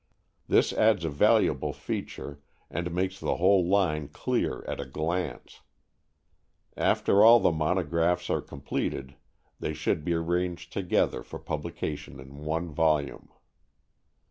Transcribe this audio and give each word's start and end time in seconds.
This 0.47 0.73
adds 0.73 1.05
a 1.05 1.09
valuable 1.11 1.73
feature, 1.73 2.39
and 2.71 2.91
makes 2.91 3.19
the 3.19 3.35
whole 3.35 3.67
line 3.67 4.07
clear 4.07 4.65
at 4.67 4.79
a 4.79 4.85
glance. 4.87 5.61
After 6.75 7.23
all 7.23 7.39
the 7.39 7.51
monographs 7.51 8.27
are 8.31 8.41
completed, 8.41 9.13
they 9.59 9.75
should 9.75 10.03
be 10.03 10.15
arranged 10.15 10.73
together 10.73 11.21
for 11.21 11.37
publication 11.37 12.19
in 12.19 12.37
one 12.37 12.71
volume. 12.71 13.29